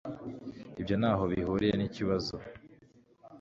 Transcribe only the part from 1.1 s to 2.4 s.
bihuriye nikibazo